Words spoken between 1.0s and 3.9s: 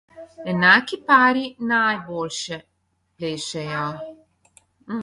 pari najbolje plešejo.